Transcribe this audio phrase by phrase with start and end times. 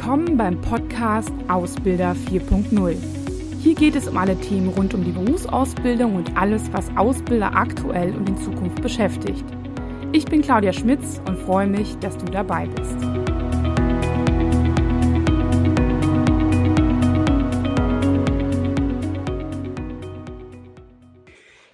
[0.00, 2.96] Willkommen beim Podcast Ausbilder 4.0.
[3.60, 8.14] Hier geht es um alle Themen rund um die Berufsausbildung und alles, was Ausbilder aktuell
[8.14, 9.44] und in Zukunft beschäftigt.
[10.12, 12.96] Ich bin Claudia Schmitz und freue mich, dass du dabei bist.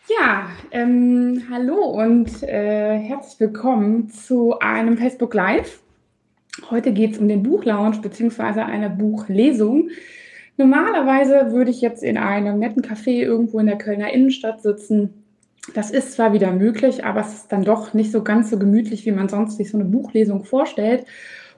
[0.08, 5.83] Ja, ähm, hallo und äh, herzlich willkommen zu einem Facebook Live.
[6.70, 8.60] Heute geht es um den Buchlounge bzw.
[8.60, 9.88] eine Buchlesung.
[10.56, 15.24] Normalerweise würde ich jetzt in einem netten Café irgendwo in der Kölner Innenstadt sitzen.
[15.74, 19.04] Das ist zwar wieder möglich, aber es ist dann doch nicht so ganz so gemütlich,
[19.06, 21.06] wie man sonst sich so eine Buchlesung vorstellt.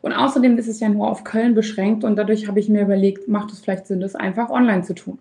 [0.00, 3.28] Und außerdem ist es ja nur auf Köln beschränkt und dadurch habe ich mir überlegt,
[3.28, 5.18] macht es vielleicht Sinn, das einfach online zu tun.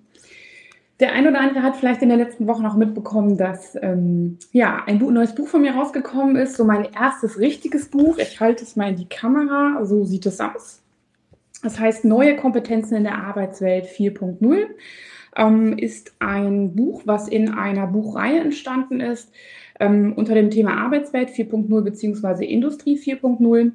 [0.99, 4.83] Der ein oder andere hat vielleicht in der letzten Woche noch mitbekommen, dass ähm, ja
[4.85, 6.55] ein neues Buch von mir rausgekommen ist.
[6.55, 8.17] So mein erstes richtiges Buch.
[8.17, 9.83] Ich halte es mal in die Kamera.
[9.85, 10.81] So sieht es aus.
[11.63, 14.67] Das heißt Neue Kompetenzen in der Arbeitswelt 4.0
[15.35, 19.31] ähm, ist ein Buch, was in einer Buchreihe entstanden ist
[19.79, 22.45] ähm, unter dem Thema Arbeitswelt 4.0 bzw.
[22.45, 23.71] Industrie 4.0.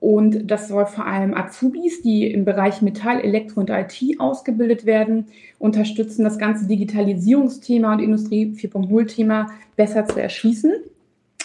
[0.00, 5.28] Und das soll vor allem Azubis, die im Bereich Metall, Elektro und IT ausgebildet werden,
[5.64, 10.72] unterstützen, das ganze Digitalisierungsthema und Industrie 4.0-Thema besser zu erschließen.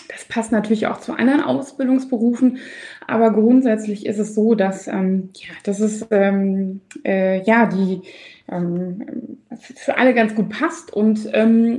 [0.10, 2.58] Das passt natürlich auch zu anderen Ausbildungsberufen,
[3.08, 8.02] aber grundsätzlich ist es so, dass ähm, ja, das ist ähm, äh, ja die
[8.52, 11.78] ähm, für alle ganz gut passt und ähm,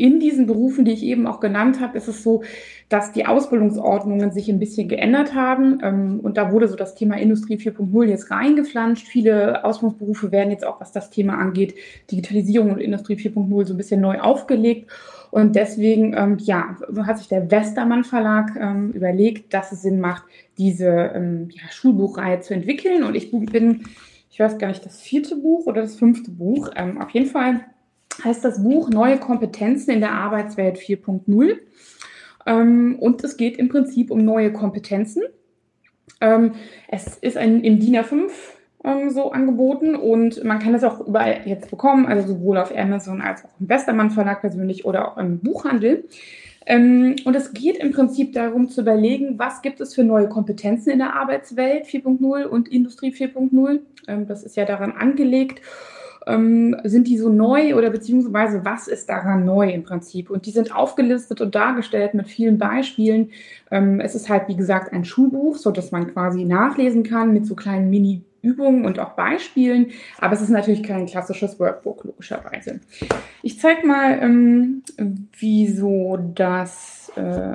[0.00, 2.42] in diesen Berufen, die ich eben auch genannt habe, ist es so,
[2.88, 5.78] dass die Ausbildungsordnungen sich ein bisschen geändert haben.
[5.82, 9.06] Ähm, und da wurde so das Thema Industrie 4.0 jetzt reingeflanscht.
[9.06, 11.74] Viele Ausbildungsberufe werden jetzt auch, was das Thema angeht,
[12.10, 14.90] Digitalisierung und Industrie 4.0 so ein bisschen neu aufgelegt.
[15.30, 16.76] Und deswegen, ähm, ja,
[17.06, 20.24] hat sich der Westermann Verlag ähm, überlegt, dass es Sinn macht,
[20.58, 23.04] diese ja, Schulbuchreihe zu entwickeln.
[23.04, 23.84] Und ich bin,
[24.30, 26.68] ich weiß gar nicht, das vierte Buch oder das fünfte Buch.
[26.98, 27.60] Auf jeden Fall
[28.24, 31.56] heißt das Buch Neue Kompetenzen in der Arbeitswelt 4.0.
[32.46, 35.22] Ähm, und es geht im Prinzip um neue Kompetenzen.
[36.20, 36.52] Ähm,
[36.88, 38.30] es ist ein, im DIN A5
[38.84, 43.20] ähm, so angeboten und man kann das auch überall jetzt bekommen, also sowohl auf Amazon
[43.20, 46.04] als auch im Westermann Verlag persönlich oder auch im Buchhandel.
[46.68, 50.98] Und es geht im Prinzip darum zu überlegen, was gibt es für neue Kompetenzen in
[50.98, 53.80] der Arbeitswelt 4.0 und Industrie 4.0.
[54.06, 55.62] Ähm, das ist ja daran angelegt.
[56.26, 60.30] Ähm, sind die so neu oder beziehungsweise was ist daran neu im Prinzip?
[60.30, 63.30] Und die sind aufgelistet und dargestellt mit vielen Beispielen.
[63.70, 67.46] Ähm, es ist halt, wie gesagt, ein Schulbuch, so dass man quasi nachlesen kann mit
[67.46, 72.80] so kleinen Mini- Übungen und auch Beispielen, aber es ist natürlich kein klassisches Workbook, logischerweise.
[73.42, 74.82] Ich zeige mal, ähm,
[75.38, 77.54] wie so das äh,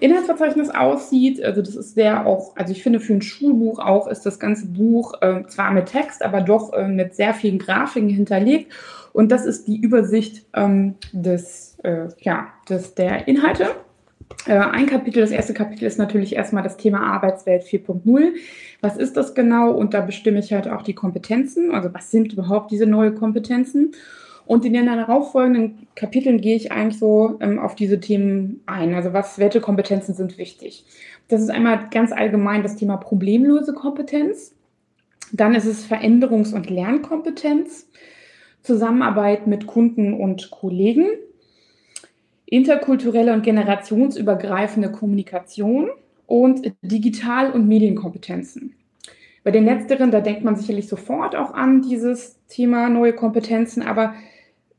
[0.00, 1.42] Inhaltsverzeichnis aussieht.
[1.42, 4.66] Also das ist sehr auch, also ich finde für ein Schulbuch auch ist das ganze
[4.66, 8.72] Buch äh, zwar mit Text, aber doch äh, mit sehr vielen Grafiken hinterlegt.
[9.12, 13.68] Und das ist die Übersicht ähm, des, äh, ja, des, der Inhalte.
[14.46, 18.32] Äh, ein Kapitel, das erste Kapitel ist natürlich erstmal das Thema Arbeitswelt 4.0.
[18.80, 19.72] Was ist das genau?
[19.72, 21.72] Und da bestimme ich halt auch die Kompetenzen.
[21.72, 23.92] Also was sind überhaupt diese neuen Kompetenzen?
[24.46, 28.94] Und in den darauffolgenden Kapiteln gehe ich eigentlich so ähm, auf diese Themen ein.
[28.94, 30.86] Also was, welche Kompetenzen sind wichtig?
[31.28, 34.54] Das ist einmal ganz allgemein das Thema problemlose Kompetenz.
[35.32, 37.90] Dann ist es Veränderungs- und Lernkompetenz,
[38.62, 41.08] Zusammenarbeit mit Kunden und Kollegen,
[42.50, 45.90] interkulturelle und generationsübergreifende Kommunikation
[46.26, 48.74] und Digital- und Medienkompetenzen.
[49.44, 54.14] Bei den letzteren, da denkt man sicherlich sofort auch an dieses Thema neue Kompetenzen, aber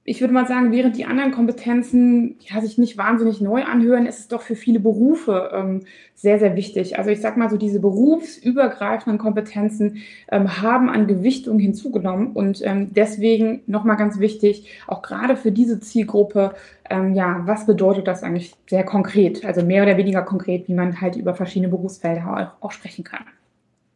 [0.10, 4.20] ich würde mal sagen, während die anderen Kompetenzen ja, sich nicht wahnsinnig neu anhören, ist
[4.20, 5.82] es doch für viele Berufe ähm,
[6.16, 6.98] sehr, sehr wichtig.
[6.98, 9.98] Also ich sage mal so, diese berufsübergreifenden Kompetenzen
[10.32, 15.80] ähm, haben an Gewichtung hinzugenommen und ähm, deswegen nochmal ganz wichtig, auch gerade für diese
[15.80, 16.56] Zielgruppe,
[16.90, 21.00] ähm, ja, was bedeutet das eigentlich sehr konkret, also mehr oder weniger konkret, wie man
[21.02, 23.26] halt über verschiedene Berufsfelder auch, auch sprechen kann.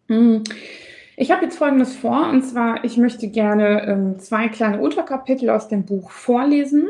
[0.09, 0.43] Hm.
[1.15, 5.67] Ich habe jetzt Folgendes vor, und zwar, ich möchte gerne ähm, zwei kleine Unterkapitel aus
[5.67, 6.89] dem Buch vorlesen.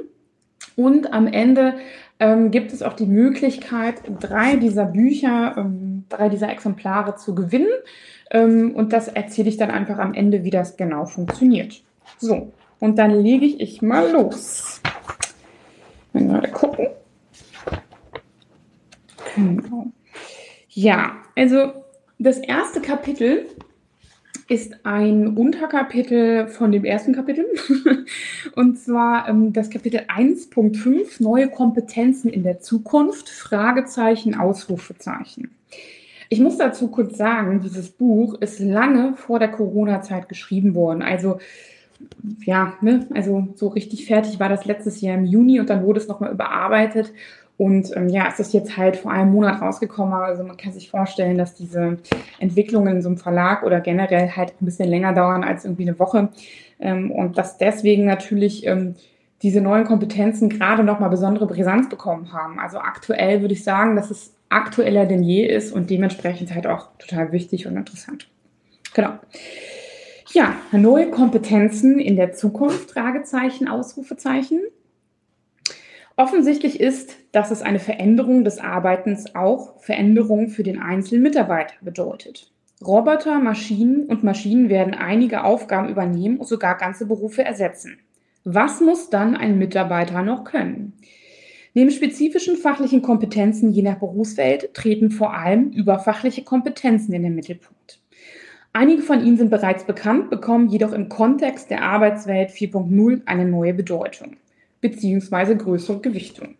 [0.76, 1.76] Und am Ende
[2.20, 7.68] ähm, gibt es auch die Möglichkeit, drei dieser Bücher, ähm, drei dieser Exemplare zu gewinnen.
[8.32, 11.82] Ähm, und das erzähle ich dann einfach am Ende, wie das genau funktioniert.
[12.18, 14.82] So, und dann lege ich mal los.
[16.14, 16.88] Mal gerade gucken.
[19.36, 19.88] Genau.
[20.70, 21.74] Ja, also
[22.20, 23.48] das erste Kapitel
[24.54, 27.48] ist ein Unterkapitel von dem ersten Kapitel.
[28.56, 35.50] Und zwar ähm, das Kapitel 1.5, neue Kompetenzen in der Zukunft, Fragezeichen, Ausrufezeichen.
[36.30, 41.02] Ich muss dazu kurz sagen, dieses Buch ist lange vor der Corona-Zeit geschrieben worden.
[41.02, 41.40] Also
[42.46, 46.00] ja, ne, also so richtig fertig war das letztes Jahr im Juni und dann wurde
[46.00, 47.12] es nochmal überarbeitet.
[47.58, 50.14] Und ähm, ja, es ist jetzt halt vor einem Monat rausgekommen.
[50.14, 51.98] Also man kann sich vorstellen, dass diese
[52.40, 56.00] Entwicklungen in so einem Verlag oder generell halt ein bisschen länger dauern als irgendwie eine
[56.00, 56.30] Woche.
[56.80, 58.96] Ähm, und dass deswegen natürlich ähm,
[59.44, 62.60] diese neuen Kompetenzen gerade nochmal besondere Brisanz bekommen haben.
[62.60, 66.90] Also aktuell würde ich sagen, dass es aktueller denn je ist und dementsprechend halt auch
[66.98, 68.30] total wichtig und interessant.
[68.94, 69.12] Genau.
[70.32, 74.62] Ja, neue Kompetenzen in der Zukunft, Fragezeichen, Ausrufezeichen.
[76.16, 82.52] Offensichtlich ist, dass es eine Veränderung des Arbeitens auch Veränderung für den einzelnen Mitarbeiter bedeutet.
[82.86, 87.98] Roboter, Maschinen und Maschinen werden einige Aufgaben übernehmen und sogar ganze Berufe ersetzen.
[88.44, 90.94] Was muss dann ein Mitarbeiter noch können?
[91.74, 98.00] Neben spezifischen fachlichen Kompetenzen je nach Berufswelt treten vor allem überfachliche Kompetenzen in den Mittelpunkt.
[98.74, 103.74] Einige von ihnen sind bereits bekannt, bekommen jedoch im Kontext der Arbeitswelt 4.0 eine neue
[103.74, 104.36] Bedeutung
[104.84, 105.56] bzw.
[105.56, 106.56] größere Gewichtung.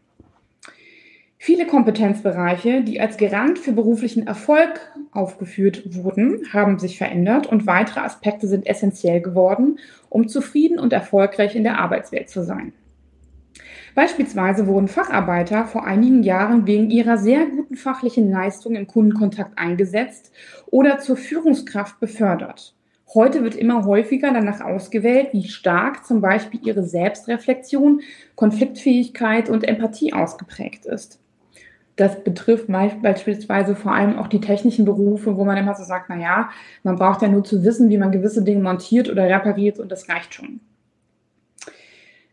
[1.38, 4.80] Viele Kompetenzbereiche, die als Garant für beruflichen Erfolg
[5.12, 9.78] aufgeführt wurden, haben sich verändert und weitere Aspekte sind essentiell geworden,
[10.10, 12.72] um zufrieden und erfolgreich in der Arbeitswelt zu sein.
[13.94, 20.32] Beispielsweise wurden Facharbeiter vor einigen Jahren wegen ihrer sehr guten fachlichen Leistung im Kundenkontakt eingesetzt
[20.68, 22.74] oder zur Führungskraft befördert.
[23.14, 28.02] Heute wird immer häufiger danach ausgewählt, wie stark zum Beispiel ihre Selbstreflexion,
[28.36, 31.20] Konfliktfähigkeit und Empathie ausgeprägt ist.
[31.96, 36.18] Das betrifft beispielsweise vor allem auch die technischen Berufe, wo man immer so sagt, na
[36.18, 36.50] ja,
[36.82, 40.10] man braucht ja nur zu wissen, wie man gewisse Dinge montiert oder repariert und das
[40.10, 40.60] reicht schon.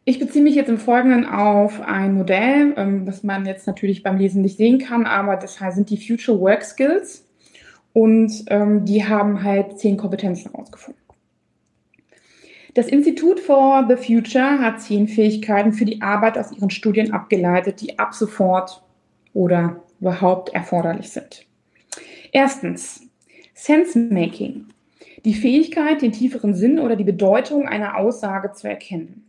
[0.04, 4.16] Ich beziehe mich jetzt im Folgenden auf ein Modell, ähm, was man jetzt natürlich beim
[4.16, 7.29] Lesen nicht sehen kann, aber das sind die Future Work Skills
[7.92, 11.00] und ähm, die haben halt zehn Kompetenzen herausgefunden.
[12.74, 17.80] Das Institut for the Future hat zehn Fähigkeiten für die Arbeit aus ihren Studien abgeleitet,
[17.80, 18.82] die ab sofort
[19.34, 21.46] oder überhaupt erforderlich sind.
[22.30, 23.02] Erstens,
[23.54, 24.66] Sense-Making.
[25.24, 29.24] Die Fähigkeit, den tieferen Sinn oder die Bedeutung einer Aussage zu erkennen.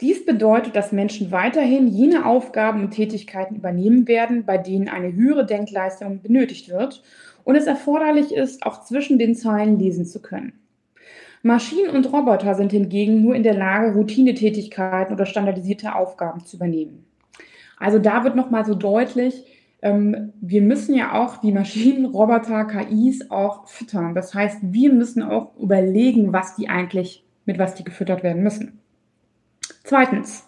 [0.00, 5.46] Dies bedeutet, dass Menschen weiterhin jene Aufgaben und Tätigkeiten übernehmen werden, bei denen eine höhere
[5.46, 7.02] Denkleistung benötigt wird
[7.48, 10.52] und es erforderlich ist, auch zwischen den Zeilen lesen zu können.
[11.42, 17.06] Maschinen und Roboter sind hingegen nur in der Lage, Routinetätigkeiten oder standardisierte Aufgaben zu übernehmen.
[17.78, 19.46] Also da wird nochmal so deutlich,
[19.80, 24.14] ähm, wir müssen ja auch die Maschinen, Roboter, KIs auch füttern.
[24.14, 28.78] Das heißt, wir müssen auch überlegen, was die eigentlich, mit was die gefüttert werden müssen.
[29.84, 30.46] Zweitens,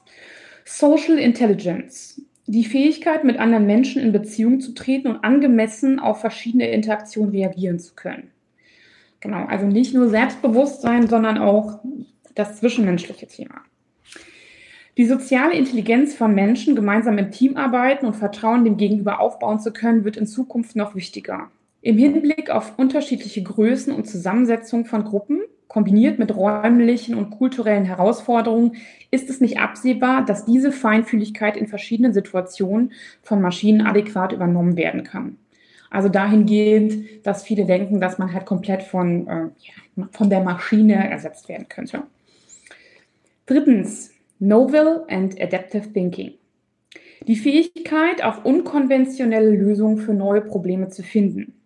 [0.67, 2.21] Social Intelligence.
[2.53, 7.79] Die Fähigkeit, mit anderen Menschen in Beziehung zu treten und angemessen auf verschiedene Interaktionen reagieren
[7.79, 8.33] zu können.
[9.21, 11.79] Genau, also nicht nur Selbstbewusstsein, sondern auch
[12.35, 13.61] das zwischenmenschliche Thema.
[14.97, 19.73] Die soziale Intelligenz von Menschen, gemeinsam im Team arbeiten und Vertrauen dem Gegenüber aufbauen zu
[19.73, 21.53] können, wird in Zukunft noch wichtiger.
[21.83, 28.77] Im Hinblick auf unterschiedliche Größen und Zusammensetzung von Gruppen, kombiniert mit räumlichen und kulturellen Herausforderungen,
[29.11, 32.93] ist es nicht absehbar, dass diese Feinfühligkeit in verschiedenen Situationen
[33.23, 35.37] von Maschinen adäquat übernommen werden kann.
[35.89, 41.49] Also dahingehend, dass viele denken, dass man halt komplett von, äh, von der Maschine ersetzt
[41.49, 42.03] werden könnte.
[43.47, 46.35] Drittens, Novel and Adaptive Thinking.
[47.27, 51.60] Die Fähigkeit, auch unkonventionelle Lösungen für neue Probleme zu finden.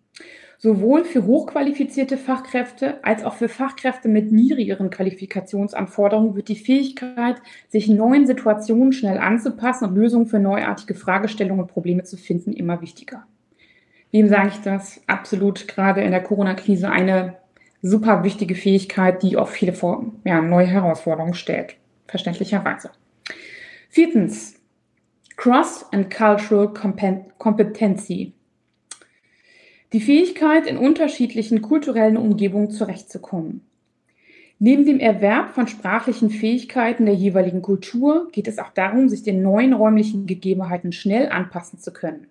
[0.65, 7.35] Sowohl für hochqualifizierte Fachkräfte als auch für Fachkräfte mit niedrigeren Qualifikationsanforderungen wird die Fähigkeit,
[7.69, 12.81] sich neuen Situationen schnell anzupassen und Lösungen für neuartige Fragestellungen und Probleme zu finden, immer
[12.81, 13.27] wichtiger.
[14.09, 15.01] Wem sage ich das?
[15.05, 17.35] Absolut gerade in der Corona-Krise eine
[17.83, 19.75] super wichtige Fähigkeit, die auch viele
[20.23, 21.75] ja, neue Herausforderungen stellt
[22.07, 22.89] verständlicherweise.
[23.89, 24.55] Viertens,
[25.37, 26.73] Cross and Cultural
[27.37, 28.33] Competency.
[29.93, 33.61] Die Fähigkeit, in unterschiedlichen kulturellen Umgebungen zurechtzukommen.
[34.57, 39.41] Neben dem Erwerb von sprachlichen Fähigkeiten der jeweiligen Kultur geht es auch darum, sich den
[39.41, 42.27] neuen räumlichen Gegebenheiten schnell anpassen zu können.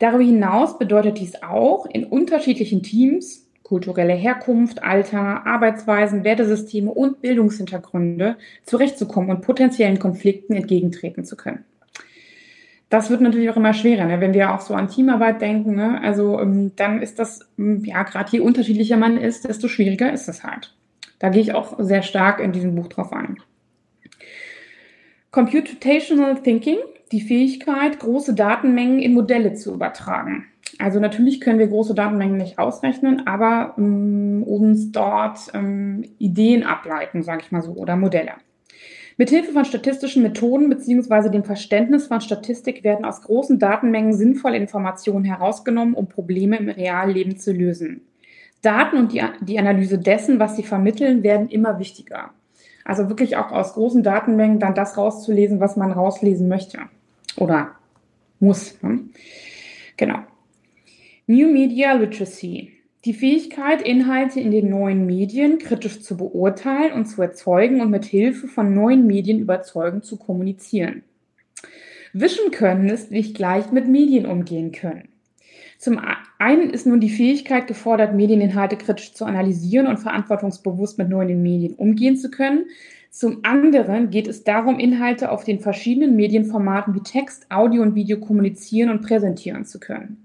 [0.00, 8.36] Darüber hinaus bedeutet dies auch, in unterschiedlichen Teams kulturelle Herkunft, Alter, Arbeitsweisen, Wertesysteme und Bildungshintergründe
[8.64, 11.64] zurechtzukommen und potenziellen Konflikten entgegentreten zu können.
[12.94, 14.20] Das wird natürlich auch immer schwerer, ne?
[14.20, 15.74] wenn wir auch so an Teamarbeit denken.
[15.74, 16.00] Ne?
[16.00, 20.28] Also ähm, dann ist das, ähm, ja, gerade je unterschiedlicher man ist, desto schwieriger ist
[20.28, 20.76] es halt.
[21.18, 23.38] Da gehe ich auch sehr stark in diesem Buch drauf ein.
[25.32, 26.76] Computational Thinking,
[27.10, 30.46] die Fähigkeit, große Datenmengen in Modelle zu übertragen.
[30.78, 37.24] Also natürlich können wir große Datenmengen nicht ausrechnen, aber ähm, uns dort ähm, Ideen ableiten,
[37.24, 38.34] sage ich mal so, oder Modelle.
[39.16, 41.30] Mithilfe von statistischen Methoden bzw.
[41.30, 47.38] dem Verständnis von Statistik werden aus großen Datenmengen sinnvolle Informationen herausgenommen, um Probleme im Realleben
[47.38, 48.02] zu lösen.
[48.60, 52.30] Daten und die, die Analyse dessen, was sie vermitteln, werden immer wichtiger.
[52.84, 56.80] Also wirklich auch aus großen Datenmengen dann das rauszulesen, was man rauslesen möchte
[57.36, 57.72] oder
[58.40, 58.82] muss.
[58.82, 59.00] Ne?
[59.96, 60.18] Genau.
[61.26, 62.73] New Media Literacy.
[63.04, 68.06] Die Fähigkeit, Inhalte in den neuen Medien kritisch zu beurteilen und zu erzeugen und mit
[68.06, 71.02] Hilfe von neuen Medien überzeugend zu kommunizieren.
[72.14, 75.08] Wischen können ist nicht gleich mit Medien umgehen können.
[75.76, 76.00] Zum
[76.38, 81.74] einen ist nun die Fähigkeit gefordert, Medieninhalte kritisch zu analysieren und verantwortungsbewusst mit neuen Medien
[81.74, 82.64] umgehen zu können.
[83.10, 88.18] Zum anderen geht es darum, Inhalte auf den verschiedenen Medienformaten wie Text, Audio und Video
[88.18, 90.23] kommunizieren und präsentieren zu können.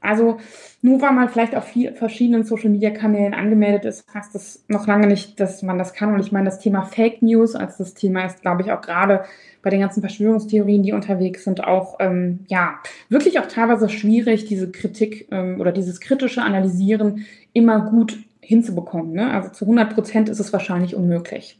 [0.00, 0.38] Also
[0.80, 5.40] nur weil man vielleicht auf vier verschiedenen Social-Media-Kanälen angemeldet ist, heißt das noch lange nicht,
[5.40, 6.14] dass man das kann.
[6.14, 9.24] Und ich meine, das Thema Fake News als das Thema ist, glaube ich, auch gerade
[9.62, 12.78] bei den ganzen Verschwörungstheorien, die unterwegs sind, auch ähm, ja
[13.08, 19.12] wirklich auch teilweise schwierig, diese Kritik ähm, oder dieses kritische Analysieren immer gut hinzubekommen.
[19.12, 19.30] Ne?
[19.30, 21.58] Also zu 100 Prozent ist es wahrscheinlich unmöglich.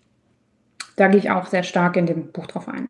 [0.97, 2.87] Da gehe ich auch sehr stark in dem Buch drauf ein.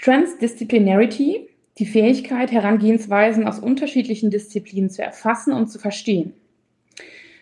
[0.00, 1.48] Transdisciplinarity
[1.82, 6.32] die Fähigkeit, Herangehensweisen aus unterschiedlichen Disziplinen zu erfassen und zu verstehen.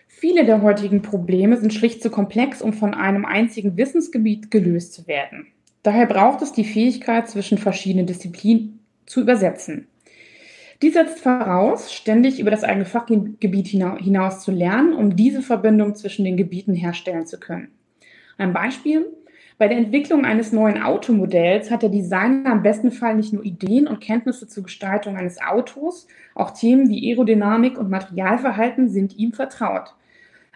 [0.07, 5.05] Viele der heutigen Probleme sind schlicht zu komplex, um von einem einzigen Wissensgebiet gelöst zu
[5.05, 5.45] werden.
[5.83, 9.85] Daher braucht es die Fähigkeit, zwischen verschiedenen Disziplinen zu übersetzen.
[10.81, 16.25] Dies setzt voraus, ständig über das eigene Fachgebiet hinaus zu lernen, um diese Verbindung zwischen
[16.25, 17.67] den Gebieten herstellen zu können.
[18.39, 19.05] Ein Beispiel.
[19.61, 23.87] Bei der Entwicklung eines neuen Automodells hat der Designer im besten Fall nicht nur Ideen
[23.87, 29.93] und Kenntnisse zur Gestaltung eines Autos, auch Themen wie Aerodynamik und Materialverhalten sind ihm vertraut.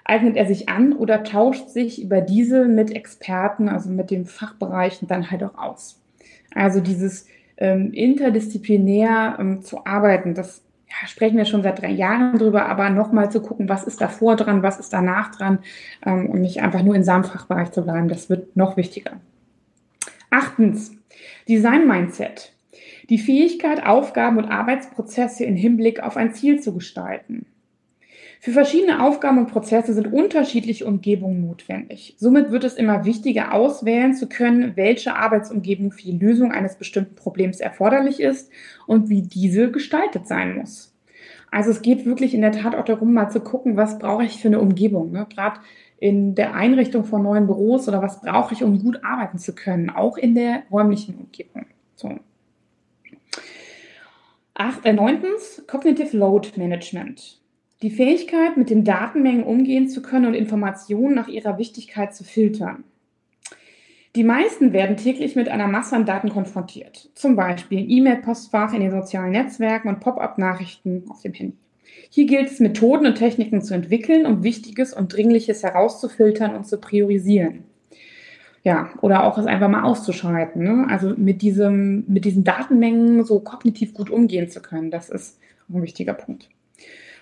[0.06, 5.08] Eignet er sich an oder tauscht sich über diese mit Experten, also mit den Fachbereichen
[5.08, 6.02] dann halt auch aus.
[6.56, 10.65] Also dieses ähm, interdisziplinär ähm, zu arbeiten, das
[11.02, 14.36] ja, sprechen wir schon seit drei Jahren drüber, aber nochmal zu gucken, was ist davor
[14.36, 15.60] dran, was ist danach dran
[16.06, 19.20] ähm, und nicht einfach nur in seinem Fachbereich zu bleiben, das wird noch wichtiger.
[20.30, 20.96] Achtens,
[21.48, 22.54] Design-Mindset.
[23.10, 27.46] Die Fähigkeit, Aufgaben und Arbeitsprozesse im Hinblick auf ein Ziel zu gestalten.
[28.46, 32.14] Für verschiedene Aufgaben und Prozesse sind unterschiedliche Umgebungen notwendig.
[32.20, 37.16] Somit wird es immer wichtiger, auswählen zu können, welche Arbeitsumgebung für die Lösung eines bestimmten
[37.16, 38.52] Problems erforderlich ist
[38.86, 40.94] und wie diese gestaltet sein muss.
[41.50, 44.40] Also es geht wirklich in der Tat auch darum, mal zu gucken, was brauche ich
[44.40, 45.12] für eine Umgebung.
[45.12, 45.26] Ne?
[45.28, 45.62] Gerade
[45.98, 49.90] in der Einrichtung von neuen Büros oder was brauche ich, um gut arbeiten zu können,
[49.90, 51.66] auch in der räumlichen Umgebung.
[51.96, 52.20] So.
[54.54, 57.40] Acht, äh, neuntens, Cognitive Load Management.
[57.82, 62.86] Die Fähigkeit, mit den Datenmengen umgehen zu können und Informationen nach ihrer Wichtigkeit zu filtern.
[64.16, 67.10] Die meisten werden täglich mit einer Masse an Daten konfrontiert.
[67.16, 71.58] Zum Beispiel E-Mail-Postfach in den sozialen Netzwerken und Pop-up-Nachrichten auf dem Handy.
[72.10, 76.78] Hier gilt es, Methoden und Techniken zu entwickeln, um Wichtiges und Dringliches herauszufiltern und zu
[76.78, 77.66] priorisieren.
[78.64, 80.64] Ja, oder auch es einfach mal auszuschalten.
[80.64, 80.88] Ne?
[80.90, 84.92] Also mit, diesem, mit diesen Datenmengen so kognitiv gut umgehen zu können.
[84.92, 85.40] Das ist
[85.70, 86.50] ein wichtiger Punkt.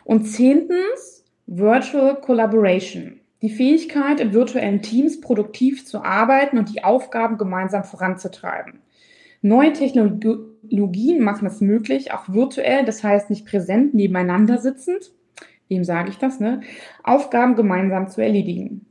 [0.04, 3.20] Und zehntens, Virtual Collaboration.
[3.42, 8.80] Die Fähigkeit, in virtuellen Teams produktiv zu arbeiten und die Aufgaben gemeinsam voranzutreiben.
[9.42, 15.12] Neue Technologien machen es möglich, auch virtuell, das heißt nicht präsent nebeneinander sitzend,
[15.68, 16.62] wem sage ich das, ne,
[17.04, 18.86] Aufgaben gemeinsam zu erledigen.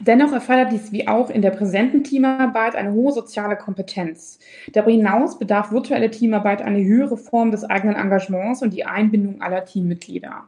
[0.00, 4.38] Dennoch erfordert dies wie auch in der präsenten Teamarbeit eine hohe soziale Kompetenz.
[4.72, 9.64] Darüber hinaus bedarf virtuelle Teamarbeit eine höhere Form des eigenen Engagements und die Einbindung aller
[9.64, 10.44] Teammitglieder.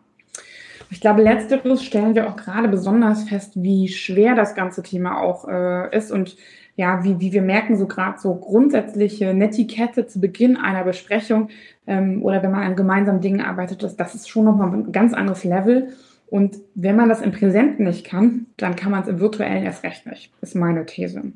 [0.91, 5.47] Ich glaube, letzteres stellen wir auch gerade besonders fest, wie schwer das ganze Thema auch
[5.49, 6.37] äh, ist und
[6.77, 11.49] ja, wie, wie wir merken, so gerade so grundsätzliche Netiquette zu Beginn einer Besprechung
[11.89, 15.13] ähm, oder wenn man an gemeinsamen Dingen arbeitet, das, das ist schon nochmal ein ganz
[15.13, 15.89] anderes Level.
[16.31, 19.83] Und wenn man das im Präsenten nicht kann, dann kann man es im Virtuellen erst
[19.83, 21.33] recht nicht, ist meine These.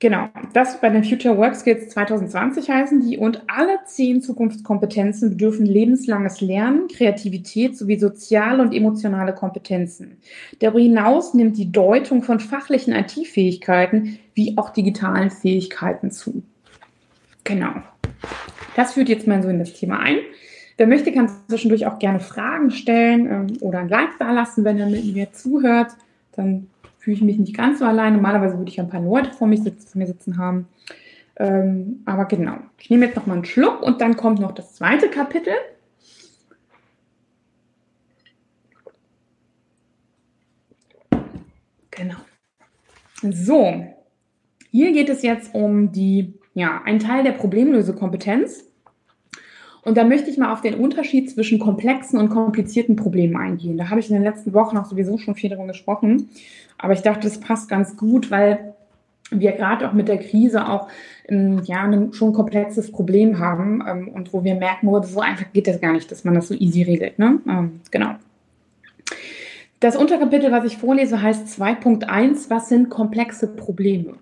[0.00, 5.64] Genau, das bei den Future Work Skills 2020 heißen die und alle zehn Zukunftskompetenzen bedürfen
[5.64, 10.18] lebenslanges Lernen, Kreativität sowie soziale und emotionale Kompetenzen.
[10.58, 16.42] Darüber hinaus nimmt die Deutung von fachlichen IT-Fähigkeiten wie auch digitalen Fähigkeiten zu.
[17.44, 17.72] Genau.
[18.76, 20.18] Das führt jetzt mal so in das Thema ein.
[20.76, 24.78] Wer möchte, kann zwischendurch auch gerne Fragen stellen ähm, oder ein Like da lassen, wenn
[24.78, 25.92] er mit mir zuhört.
[26.32, 28.14] Dann fühle ich mich nicht ganz so allein.
[28.14, 30.66] Normalerweise würde ich ein paar Leute vor, mich sitzen, vor mir sitzen haben.
[31.36, 35.08] Ähm, aber genau, ich nehme jetzt nochmal einen Schluck und dann kommt noch das zweite
[35.08, 35.52] Kapitel.
[41.90, 42.16] Genau.
[43.22, 43.86] So,
[44.70, 48.64] hier geht es jetzt um die, ja, einen Teil der Problemlösekompetenz.
[49.84, 53.76] Und da möchte ich mal auf den Unterschied zwischen komplexen und komplizierten Problemen eingehen.
[53.76, 56.30] Da habe ich in den letzten Wochen auch sowieso schon viel darüber gesprochen.
[56.78, 58.74] Aber ich dachte, das passt ganz gut, weil
[59.30, 60.88] wir gerade auch mit der Krise auch
[61.28, 65.52] ähm, ja, ein schon komplexes Problem haben ähm, und wo wir merken, oh, so einfach
[65.52, 67.18] geht das gar nicht, dass man das so easy regelt.
[67.18, 67.40] Ne?
[67.48, 68.14] Ähm, genau.
[69.80, 74.14] Das Unterkapitel, was ich vorlese, heißt 2.1, was sind komplexe Probleme?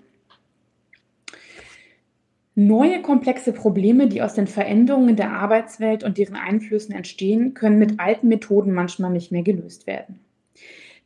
[2.55, 7.99] Neue komplexe Probleme, die aus den Veränderungen der Arbeitswelt und deren Einflüssen entstehen, können mit
[7.99, 10.21] alten Methoden manchmal nicht mehr gelöst werden.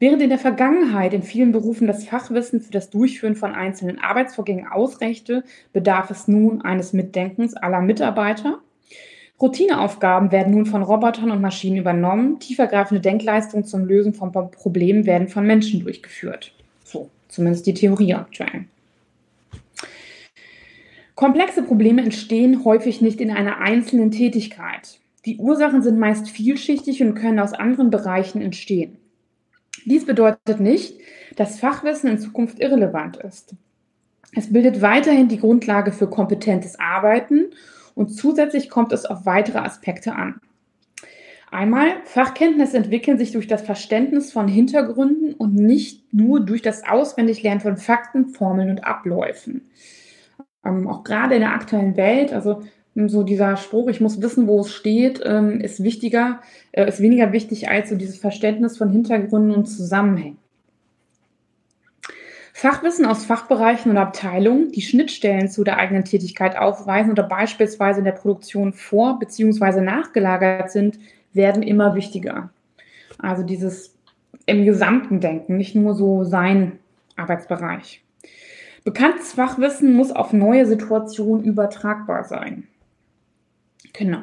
[0.00, 4.66] Während in der Vergangenheit in vielen Berufen das Fachwissen für das Durchführen von einzelnen Arbeitsvorgängen
[4.66, 8.58] ausreichte, bedarf es nun eines Mitdenkens aller Mitarbeiter.
[9.40, 12.40] Routineaufgaben werden nun von Robotern und Maschinen übernommen.
[12.40, 16.52] Tiefergreifende Denkleistungen zum Lösen von Problemen werden von Menschen durchgeführt.
[16.84, 18.64] So, zumindest die Theorie aktuell.
[21.16, 25.00] Komplexe Probleme entstehen häufig nicht in einer einzelnen Tätigkeit.
[25.24, 28.98] Die Ursachen sind meist vielschichtig und können aus anderen Bereichen entstehen.
[29.86, 31.00] Dies bedeutet nicht,
[31.34, 33.54] dass Fachwissen in Zukunft irrelevant ist.
[34.34, 37.46] Es bildet weiterhin die Grundlage für kompetentes Arbeiten
[37.94, 40.38] und zusätzlich kommt es auf weitere Aspekte an.
[41.50, 47.60] Einmal, Fachkenntnisse entwickeln sich durch das Verständnis von Hintergründen und nicht nur durch das Auswendiglernen
[47.60, 49.62] von Fakten, Formeln und Abläufen
[50.66, 52.62] ähm, auch gerade in der aktuellen Welt, also
[52.96, 56.40] ähm, so dieser Spruch, ich muss wissen, wo es steht, ähm, ist wichtiger,
[56.72, 60.38] äh, ist weniger wichtig als so dieses Verständnis von Hintergründen und Zusammenhängen.
[62.52, 68.06] Fachwissen aus Fachbereichen und Abteilungen, die Schnittstellen zu der eigenen Tätigkeit aufweisen oder beispielsweise in
[68.06, 69.82] der Produktion vor- bzw.
[69.82, 70.98] nachgelagert sind,
[71.34, 72.48] werden immer wichtiger.
[73.18, 73.94] Also dieses
[74.46, 76.78] im gesamten Denken, nicht nur so sein
[77.16, 78.02] Arbeitsbereich.
[78.86, 82.68] Bekanntes Fachwissen muss auf neue Situationen übertragbar sein.
[83.92, 84.20] Genau.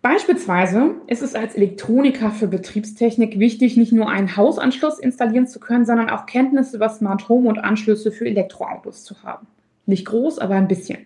[0.00, 5.84] Beispielsweise ist es als Elektroniker für Betriebstechnik wichtig, nicht nur einen Hausanschluss installieren zu können,
[5.84, 9.46] sondern auch Kenntnisse über Smart Home und Anschlüsse für Elektroautos zu haben.
[9.84, 11.04] Nicht groß, aber ein bisschen.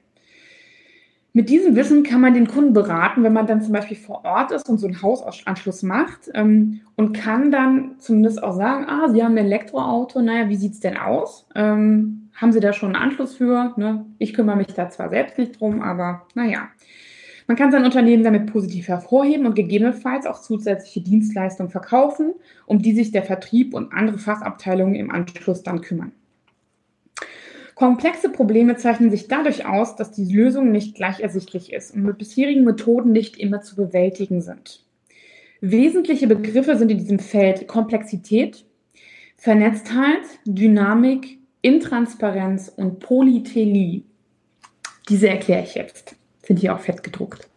[1.34, 4.52] Mit diesem Wissen kann man den Kunden beraten, wenn man dann zum Beispiel vor Ort
[4.52, 9.24] ist und so einen Hausanschluss macht ähm, und kann dann zumindest auch sagen, ah, Sie
[9.24, 11.46] haben ein Elektroauto, naja, wie sieht es denn aus?
[11.54, 13.72] Ähm, haben Sie da schon einen Anschluss für?
[13.76, 14.04] Ne?
[14.18, 16.68] Ich kümmere mich da zwar selbst nicht drum, aber naja.
[17.46, 22.34] Man kann sein Unternehmen damit positiv hervorheben und gegebenenfalls auch zusätzliche Dienstleistungen verkaufen,
[22.66, 26.12] um die sich der Vertrieb und andere Fachabteilungen im Anschluss dann kümmern.
[27.74, 32.18] Komplexe Probleme zeichnen sich dadurch aus, dass die Lösung nicht gleich ersichtlich ist und mit
[32.18, 34.84] bisherigen Methoden nicht immer zu bewältigen sind.
[35.60, 38.64] Wesentliche Begriffe sind in diesem Feld Komplexität,
[39.36, 44.02] Vernetztheit, Dynamik, Intransparenz und Polytelie.
[45.08, 46.16] Diese erkläre ich jetzt.
[46.42, 47.48] Sind hier auch fett gedruckt.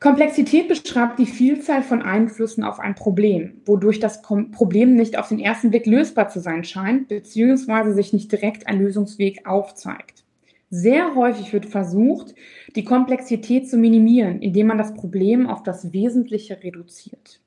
[0.05, 5.38] Komplexität beschreibt die Vielzahl von Einflüssen auf ein Problem, wodurch das Problem nicht auf den
[5.38, 10.25] ersten Blick lösbar zu sein scheint, beziehungsweise sich nicht direkt ein Lösungsweg aufzeigt.
[10.69, 12.35] Sehr häufig wird versucht,
[12.77, 17.40] die Komplexität zu minimieren, indem man das Problem auf das Wesentliche reduziert.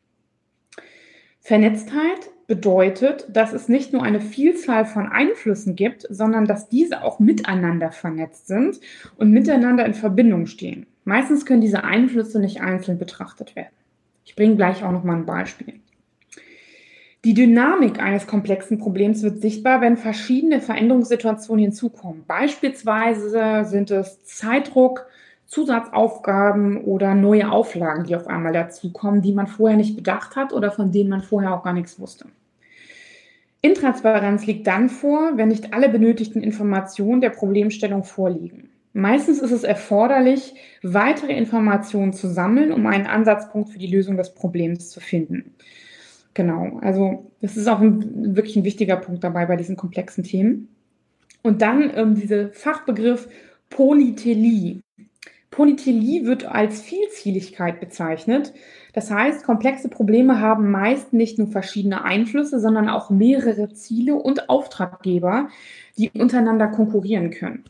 [1.39, 7.19] Vernetztheit bedeutet, dass es nicht nur eine Vielzahl von Einflüssen gibt, sondern dass diese auch
[7.19, 8.79] miteinander vernetzt sind
[9.15, 10.87] und miteinander in Verbindung stehen.
[11.07, 13.71] Meistens können diese Einflüsse nicht einzeln betrachtet werden.
[14.25, 15.75] Ich bringe gleich auch noch mal ein Beispiel.
[17.23, 22.25] Die Dynamik eines komplexen Problems wird sichtbar, wenn verschiedene Veränderungssituationen hinzukommen.
[22.27, 25.05] Beispielsweise sind es Zeitdruck,
[25.45, 30.71] Zusatzaufgaben oder neue Auflagen, die auf einmal dazukommen, die man vorher nicht bedacht hat oder
[30.71, 32.25] von denen man vorher auch gar nichts wusste.
[33.61, 38.66] Intransparenz liegt dann vor, wenn nicht alle benötigten Informationen der Problemstellung vorliegen.
[38.97, 44.33] Meistens ist es erforderlich, weitere Informationen zu sammeln, um einen Ansatzpunkt für die Lösung des
[44.33, 45.53] Problems zu finden.
[46.33, 50.69] Genau, also das ist auch ein, wirklich ein wichtiger Punkt dabei bei diesen komplexen Themen.
[51.43, 53.29] Und dann ähm, dieser Fachbegriff
[53.69, 54.81] Polytelie.
[55.51, 58.51] Polytelie wird als Vielzieligkeit bezeichnet.
[58.93, 64.49] Das heißt, komplexe Probleme haben meist nicht nur verschiedene Einflüsse, sondern auch mehrere Ziele und
[64.49, 65.49] Auftraggeber,
[65.99, 67.63] die untereinander konkurrieren können.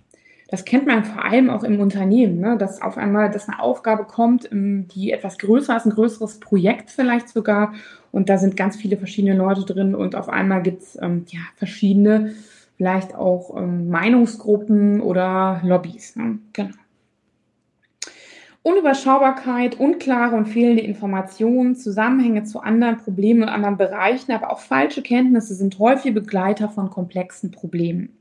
[0.47, 2.57] Das kennt man vor allem auch im Unternehmen, ne?
[2.57, 6.89] dass auf einmal dass eine Aufgabe kommt, ähm, die etwas größer ist, ein größeres Projekt
[6.89, 7.73] vielleicht sogar.
[8.11, 11.41] Und da sind ganz viele verschiedene Leute drin und auf einmal gibt es ähm, ja,
[11.57, 12.33] verschiedene,
[12.77, 16.15] vielleicht auch ähm, Meinungsgruppen oder Lobbys.
[16.15, 16.39] Ne?
[16.53, 16.75] Genau.
[18.63, 25.01] Unüberschaubarkeit, unklare und fehlende Informationen, Zusammenhänge zu anderen Problemen und anderen Bereichen, aber auch falsche
[25.01, 28.16] Kenntnisse sind häufig Begleiter von komplexen Problemen.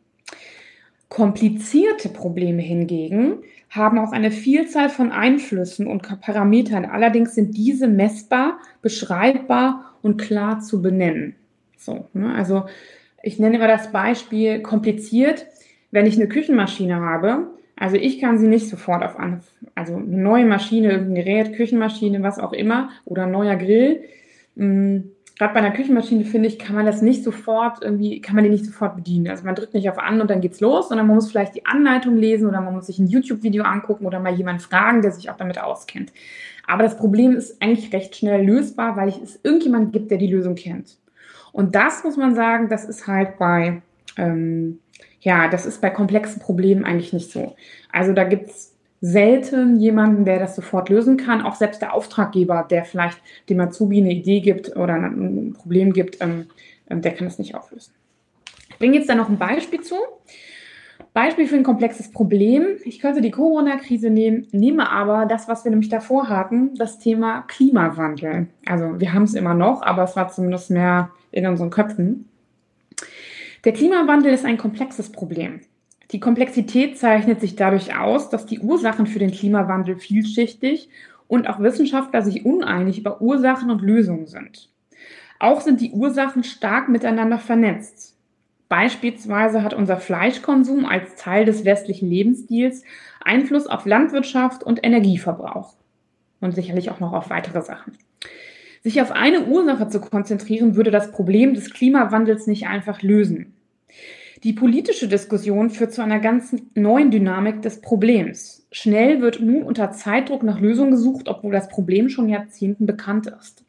[1.08, 3.38] Komplizierte Probleme hingegen
[3.70, 6.84] haben auch eine Vielzahl von Einflüssen und Parametern.
[6.84, 11.36] Allerdings sind diese messbar, beschreibbar und klar zu benennen.
[11.76, 12.34] So, ne?
[12.34, 12.64] Also
[13.22, 15.46] ich nenne immer das Beispiel kompliziert.
[15.90, 19.42] Wenn ich eine Küchenmaschine habe, also ich kann sie nicht sofort auf an,
[19.74, 24.02] also eine neue Maschine, irgendein Gerät, Küchenmaschine, was auch immer, oder ein neuer Grill.
[24.56, 25.02] Mh,
[25.38, 28.50] gerade bei einer Küchenmaschine, finde ich, kann man das nicht sofort irgendwie, kann man die
[28.50, 29.28] nicht sofort bedienen.
[29.28, 31.66] Also man drückt nicht auf an und dann geht's los, sondern man muss vielleicht die
[31.66, 35.30] Anleitung lesen oder man muss sich ein YouTube-Video angucken oder mal jemanden fragen, der sich
[35.30, 36.12] auch damit auskennt.
[36.66, 40.54] Aber das Problem ist eigentlich recht schnell lösbar, weil es irgendjemand gibt, der die Lösung
[40.54, 40.96] kennt.
[41.52, 43.82] Und das muss man sagen, das ist halt bei,
[44.16, 44.80] ähm,
[45.20, 47.56] ja, das ist bei komplexen Problemen eigentlich nicht so.
[47.92, 48.75] Also da gibt's
[49.06, 51.42] selten jemanden, der das sofort lösen kann.
[51.42, 56.20] Auch selbst der Auftraggeber, der vielleicht dem Azubi eine Idee gibt oder ein Problem gibt,
[56.20, 56.46] ähm,
[56.90, 57.92] ähm, der kann das nicht auflösen.
[58.68, 59.94] Ich bringe jetzt da noch ein Beispiel zu.
[61.12, 62.66] Beispiel für ein komplexes Problem.
[62.84, 67.42] Ich könnte die Corona-Krise nehmen, nehme aber das, was wir nämlich davor hatten, das Thema
[67.42, 68.48] Klimawandel.
[68.66, 72.28] Also wir haben es immer noch, aber es war zumindest mehr in unseren Köpfen.
[73.64, 75.60] Der Klimawandel ist ein komplexes Problem.
[76.12, 80.88] Die Komplexität zeichnet sich dadurch aus, dass die Ursachen für den Klimawandel vielschichtig
[81.26, 84.68] und auch Wissenschaftler sich uneinig über Ursachen und Lösungen sind.
[85.38, 88.16] Auch sind die Ursachen stark miteinander vernetzt.
[88.68, 92.82] Beispielsweise hat unser Fleischkonsum als Teil des westlichen Lebensstils
[93.20, 95.74] Einfluss auf Landwirtschaft und Energieverbrauch.
[96.40, 97.96] Und sicherlich auch noch auf weitere Sachen.
[98.82, 103.54] Sich auf eine Ursache zu konzentrieren, würde das Problem des Klimawandels nicht einfach lösen.
[104.42, 108.66] Die politische Diskussion führt zu einer ganz neuen Dynamik des Problems.
[108.70, 113.64] Schnell wird nun unter Zeitdruck nach Lösungen gesucht, obwohl das Problem schon Jahrzehnten bekannt ist.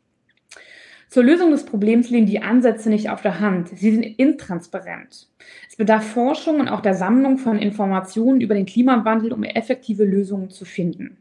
[1.10, 3.70] Zur Lösung des Problems liegen die Ansätze nicht auf der Hand.
[3.70, 5.30] Sie sind intransparent.
[5.70, 10.50] Es bedarf Forschung und auch der Sammlung von Informationen über den Klimawandel, um effektive Lösungen
[10.50, 11.18] zu finden.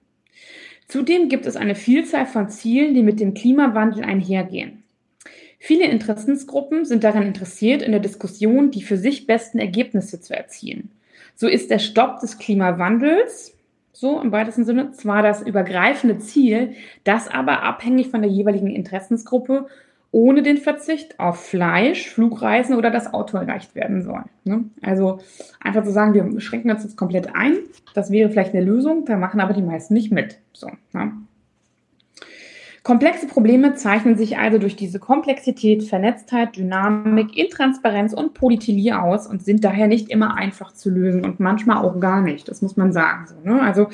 [0.89, 4.83] Zudem gibt es eine Vielzahl von Zielen, die mit dem Klimawandel einhergehen.
[5.67, 10.93] Viele Interessensgruppen sind daran interessiert, in der Diskussion die für sich besten Ergebnisse zu erzielen.
[11.35, 13.53] So ist der Stopp des Klimawandels,
[13.93, 19.67] so im weitesten Sinne, zwar das übergreifende Ziel, das aber abhängig von der jeweiligen Interessensgruppe
[20.13, 24.23] ohne den Verzicht auf Fleisch, Flugreisen oder das Auto erreicht werden soll.
[24.45, 24.67] Ne?
[24.83, 25.19] Also
[25.61, 27.57] einfach zu sagen, wir schränken uns jetzt komplett ein,
[27.93, 30.39] das wäre vielleicht eine Lösung, da machen aber die meisten nicht mit.
[30.53, 31.11] So, ne?
[32.87, 39.45] Komplexe Probleme zeichnen sich also durch diese Komplexität, Vernetztheit, Dynamik, Intransparenz und Polytelie aus und
[39.45, 42.47] sind daher nicht immer einfach zu lösen und manchmal auch gar nicht.
[42.47, 43.27] Das muss man sagen.
[43.27, 43.61] So, ne?
[43.61, 43.89] Also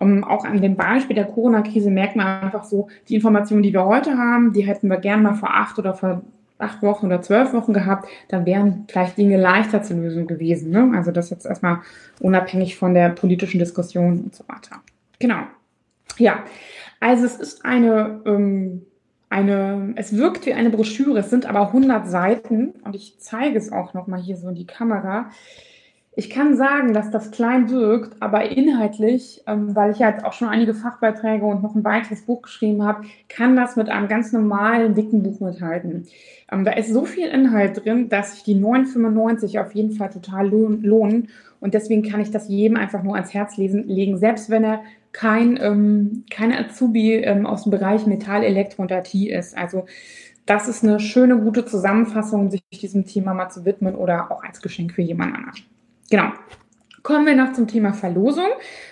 [0.00, 3.84] ähm, auch an dem Beispiel der Corona-Krise merkt man einfach so, die Informationen, die wir
[3.84, 6.22] heute haben, die hätten wir gern mal vor acht oder vor
[6.58, 10.72] acht Wochen oder zwölf Wochen gehabt, dann wären vielleicht Dinge leichter zu lösen gewesen.
[10.72, 10.90] Ne?
[10.96, 11.82] Also das jetzt erstmal
[12.18, 14.80] unabhängig von der politischen Diskussion und so weiter.
[15.20, 15.42] Genau.
[16.16, 16.42] Ja,
[17.00, 18.86] also es ist eine, ähm,
[19.30, 23.72] eine, es wirkt wie eine Broschüre, es sind aber 100 Seiten und ich zeige es
[23.72, 25.30] auch nochmal hier so in die Kamera.
[26.16, 30.32] Ich kann sagen, dass das klein wirkt, aber inhaltlich, ähm, weil ich ja jetzt auch
[30.32, 34.32] schon einige Fachbeiträge und noch ein weiteres Buch geschrieben habe, kann das mit einem ganz
[34.32, 36.08] normalen, dicken Buch mithalten.
[36.50, 40.48] Ähm, da ist so viel Inhalt drin, dass sich die 9,95 auf jeden Fall total
[40.48, 41.28] lohnen.
[41.60, 44.80] Und deswegen kann ich das jedem einfach nur ans Herz lesen, legen, selbst wenn er
[45.12, 49.56] kein, ähm, kein Azubi ähm, aus dem Bereich Metall, Elektro und IT ist.
[49.56, 49.86] Also
[50.46, 54.62] das ist eine schöne, gute Zusammenfassung, sich diesem Thema mal zu widmen oder auch als
[54.62, 55.60] Geschenk für jemand anderen.
[56.10, 56.32] Genau.
[57.02, 58.48] Kommen wir noch zum Thema Verlosung.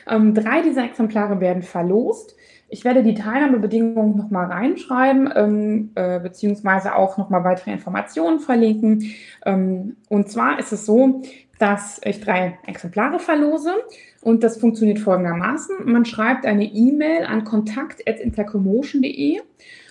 [0.08, 2.36] Ähm, drei dieser Exemplare werden verlost.
[2.68, 9.14] Ich werde die Teilnahmebedingungen nochmal reinschreiben, ähm, äh, beziehungsweise auch nochmal weitere Informationen verlinken.
[9.44, 11.22] Ähm, und zwar ist es so,
[11.58, 13.74] dass ich drei Exemplare verlose
[14.20, 15.76] und das funktioniert folgendermaßen.
[15.84, 19.40] Man schreibt eine E-Mail an kontakt.intercommotion.de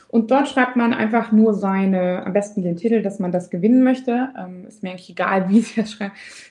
[0.08, 3.84] und dort schreibt man einfach nur seine, am besten den Titel, dass man das gewinnen
[3.84, 4.30] möchte.
[4.38, 5.66] Ähm, ist mir eigentlich egal, wie,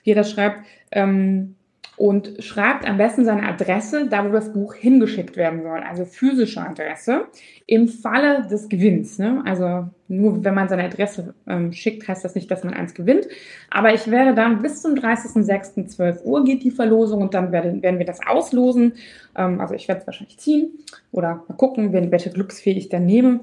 [0.04, 0.66] ihr das schreibt.
[0.90, 1.56] Ähm,
[1.96, 6.60] und schreibt am besten seine Adresse, da wo das Buch hingeschickt werden soll, also physische
[6.60, 7.26] Adresse,
[7.66, 9.18] im Falle des Gewinns.
[9.18, 9.42] Ne?
[9.44, 13.26] Also nur wenn man seine Adresse ähm, schickt, heißt das nicht, dass man eins gewinnt.
[13.70, 17.98] Aber ich werde dann bis zum 30.06.12 Uhr geht die Verlosung und dann werden, werden
[17.98, 18.94] wir das auslosen.
[19.36, 20.72] Ähm, also ich werde es wahrscheinlich ziehen
[21.12, 23.40] oder mal gucken, welche Glücksfee ich dann nehme.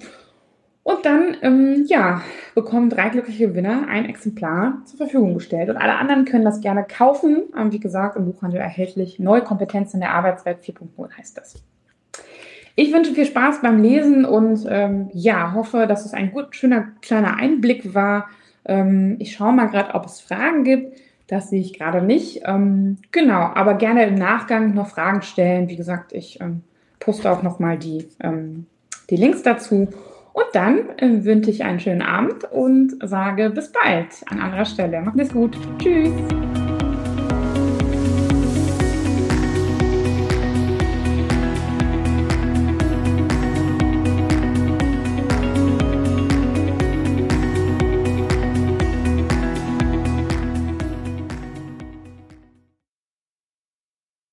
[0.83, 2.21] Und dann, ähm, ja,
[2.55, 5.69] bekommen drei glückliche Gewinner ein Exemplar zur Verfügung gestellt.
[5.69, 7.43] Und alle anderen können das gerne kaufen.
[7.55, 9.19] Ähm, wie gesagt, im Buchhandel erhältlich.
[9.19, 11.61] Neue Kompetenzen in der Arbeitswelt 4.0 heißt das.
[12.75, 16.87] Ich wünsche viel Spaß beim Lesen und ähm, ja, hoffe, dass es ein gut, schöner
[17.01, 18.29] kleiner Einblick war.
[18.65, 20.97] Ähm, ich schaue mal gerade, ob es Fragen gibt.
[21.27, 22.41] Das sehe ich gerade nicht.
[22.45, 25.69] Ähm, genau, aber gerne im Nachgang noch Fragen stellen.
[25.69, 26.63] Wie gesagt, ich ähm,
[26.99, 28.07] poste auch nochmal die,
[29.09, 29.87] die Links dazu.
[30.33, 35.01] Und dann äh, wünsche ich einen schönen Abend und sage bis bald an anderer Stelle.
[35.01, 35.57] Macht es gut.
[35.77, 36.11] Tschüss.